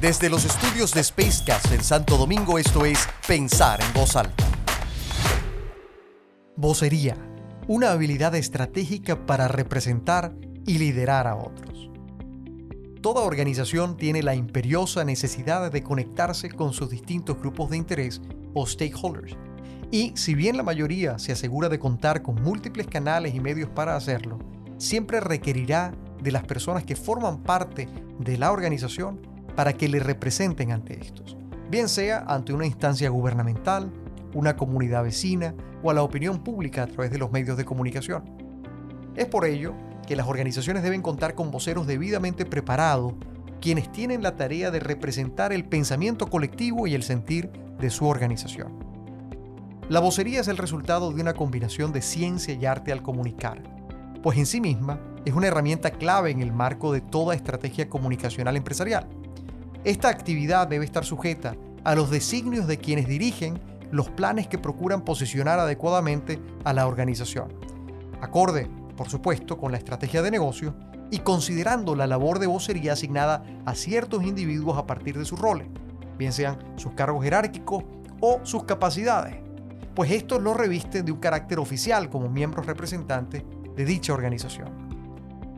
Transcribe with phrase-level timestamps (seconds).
[0.00, 4.46] Desde los estudios de Spacecast en Santo Domingo, esto es Pensar en Voz Alta.
[6.56, 7.18] Vocería,
[7.68, 10.34] una habilidad estratégica para representar
[10.66, 11.90] y liderar a otros.
[13.02, 18.22] Toda organización tiene la imperiosa necesidad de conectarse con sus distintos grupos de interés
[18.54, 19.36] o stakeholders.
[19.90, 23.96] Y si bien la mayoría se asegura de contar con múltiples canales y medios para
[23.96, 24.38] hacerlo,
[24.78, 25.92] siempre requerirá
[26.22, 27.86] de las personas que forman parte
[28.18, 29.28] de la organización
[29.60, 31.36] para que le representen ante estos,
[31.70, 33.92] bien sea ante una instancia gubernamental,
[34.32, 38.24] una comunidad vecina o a la opinión pública a través de los medios de comunicación.
[39.16, 39.74] Es por ello
[40.06, 43.12] que las organizaciones deben contar con voceros debidamente preparados,
[43.60, 48.78] quienes tienen la tarea de representar el pensamiento colectivo y el sentir de su organización.
[49.90, 53.62] La vocería es el resultado de una combinación de ciencia y arte al comunicar,
[54.22, 58.56] pues en sí misma es una herramienta clave en el marco de toda estrategia comunicacional
[58.56, 59.19] empresarial
[59.84, 65.02] esta actividad debe estar sujeta a los designios de quienes dirigen los planes que procuran
[65.02, 67.48] posicionar adecuadamente a la organización.
[68.20, 70.74] Acorde, por supuesto, con la estrategia de negocio
[71.10, 75.68] y considerando la labor de vocería asignada a ciertos individuos a partir de sus roles,
[76.18, 77.84] bien sean sus cargos jerárquicos
[78.20, 79.36] o sus capacidades,
[79.94, 83.42] pues estos lo revisten de un carácter oficial como miembros representantes
[83.74, 84.79] de dicha organización.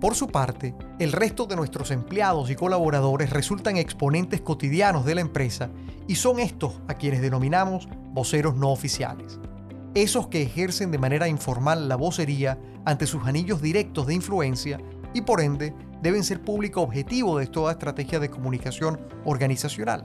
[0.00, 5.22] Por su parte, el resto de nuestros empleados y colaboradores resultan exponentes cotidianos de la
[5.22, 5.70] empresa
[6.06, 9.40] y son estos a quienes denominamos voceros no oficiales.
[9.94, 14.78] Esos que ejercen de manera informal la vocería ante sus anillos directos de influencia
[15.14, 20.04] y por ende deben ser público objetivo de toda estrategia de comunicación organizacional,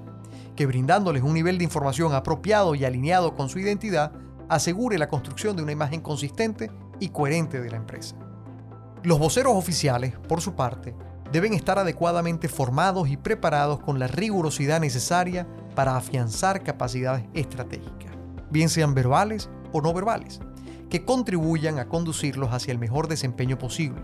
[0.56, 4.14] que brindándoles un nivel de información apropiado y alineado con su identidad,
[4.48, 8.16] asegure la construcción de una imagen consistente y coherente de la empresa.
[9.04, 10.94] Los voceros oficiales, por su parte,
[11.32, 18.12] deben estar adecuadamente formados y preparados con la rigurosidad necesaria para afianzar capacidades estratégicas,
[18.52, 20.40] bien sean verbales o no verbales,
[20.90, 24.02] que contribuyan a conducirlos hacia el mejor desempeño posible,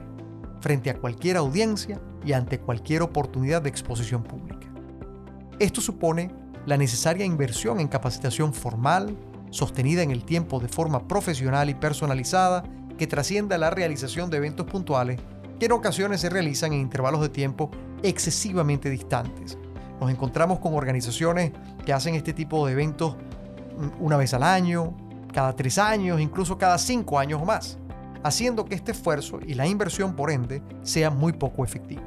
[0.62, 4.68] frente a cualquier audiencia y ante cualquier oportunidad de exposición pública.
[5.60, 6.32] Esto supone
[6.66, 9.16] la necesaria inversión en capacitación formal,
[9.52, 12.64] sostenida en el tiempo de forma profesional y personalizada,
[12.98, 15.20] que trascienda la realización de eventos puntuales
[15.60, 17.72] que en ocasiones se realizan en intervalos de tiempo
[18.04, 19.58] excesivamente distantes.
[20.00, 21.52] Nos encontramos con organizaciones
[21.86, 24.96] que hacen este tipo de eventos mm, una vez al año,
[25.34, 27.78] cada tres años, incluso cada cinco años o más,
[28.24, 32.04] haciendo que este esfuerzo y la inversión por ende sea muy poco efectiva.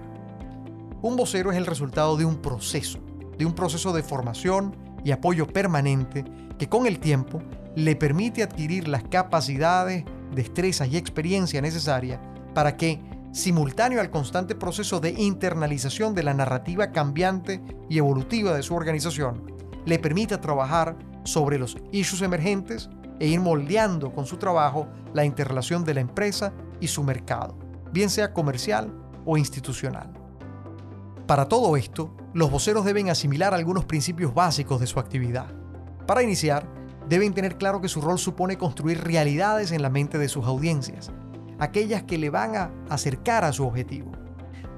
[1.03, 2.99] Un vocero es el resultado de un proceso,
[3.39, 6.25] de un proceso de formación y apoyo permanente
[6.59, 7.41] que con el tiempo
[7.75, 10.05] le permite adquirir las capacidades,
[10.35, 12.21] destrezas y experiencia necesaria
[12.55, 13.03] para que,
[13.33, 19.53] simultáneo al constante proceso de internalización de la narrativa cambiante y evolutiva de su organización,
[19.87, 25.85] le permita trabajar sobre los issues emergentes e ir moldeando con su trabajo la interrelación
[25.85, 27.57] de la empresa y su mercado,
[27.93, 28.93] bien sea comercial
[29.25, 30.13] o institucional.
[31.27, 35.47] Para todo esto, los voceros deben asimilar algunos principios básicos de su actividad.
[36.07, 36.67] Para iniciar,
[37.11, 41.11] deben tener claro que su rol supone construir realidades en la mente de sus audiencias,
[41.59, 44.13] aquellas que le van a acercar a su objetivo.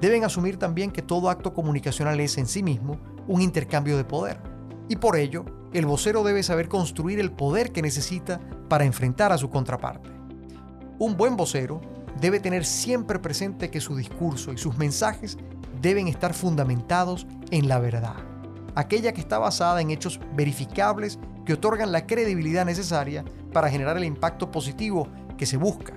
[0.01, 4.41] Deben asumir también que todo acto comunicacional es en sí mismo un intercambio de poder,
[4.89, 9.37] y por ello, el vocero debe saber construir el poder que necesita para enfrentar a
[9.37, 10.09] su contraparte.
[10.97, 11.81] Un buen vocero
[12.19, 15.37] debe tener siempre presente que su discurso y sus mensajes
[15.83, 18.15] deben estar fundamentados en la verdad,
[18.73, 24.03] aquella que está basada en hechos verificables que otorgan la credibilidad necesaria para generar el
[24.03, 25.93] impacto positivo que se busca.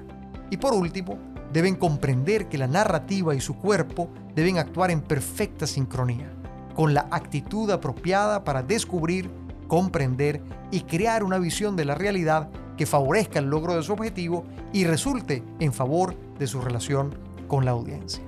[0.50, 1.18] Y por último,
[1.52, 6.30] deben comprender que la narrativa y su cuerpo deben actuar en perfecta sincronía,
[6.74, 9.30] con la actitud apropiada para descubrir,
[9.66, 14.44] comprender y crear una visión de la realidad que favorezca el logro de su objetivo
[14.72, 17.14] y resulte en favor de su relación
[17.48, 18.22] con la audiencia.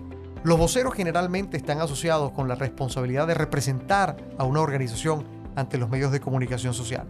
[0.45, 5.25] Los voceros generalmente están asociados con la responsabilidad de representar a una organización
[5.59, 7.05] ante los medios de comunicación social.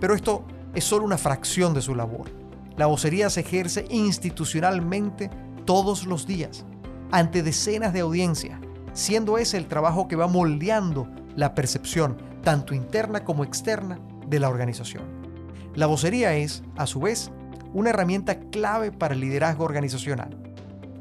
[0.00, 2.30] Pero esto es solo una fracción de su labor.
[2.76, 5.30] La vocería se ejerce institucionalmente
[5.64, 6.64] todos los días,
[7.10, 8.60] ante decenas de audiencias,
[8.92, 13.98] siendo ese el trabajo que va moldeando la percepción, tanto interna como externa,
[14.28, 15.02] de la organización.
[15.74, 17.30] La vocería es, a su vez,
[17.74, 20.38] una herramienta clave para el liderazgo organizacional,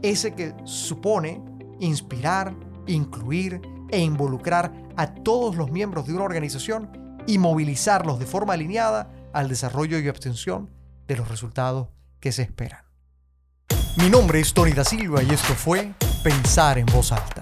[0.01, 1.41] ese que supone
[1.79, 2.55] inspirar,
[2.87, 6.89] incluir e involucrar a todos los miembros de una organización
[7.27, 10.69] y movilizarlos de forma alineada al desarrollo y obtención
[11.07, 11.89] de los resultados
[12.19, 12.81] que se esperan.
[13.97, 15.93] Mi nombre es Tony da Silva y esto fue
[16.23, 17.40] Pensar en voz alta.